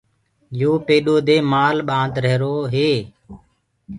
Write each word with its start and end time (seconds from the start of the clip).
يو 0.59 0.71
پيڏو 0.85 1.15
دي 1.27 1.37
مآل 1.51 1.75
ڀند 1.89 2.13
ريهرو 2.23 2.55
هي۔ 2.73 2.89